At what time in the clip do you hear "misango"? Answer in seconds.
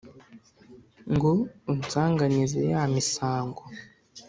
2.93-3.63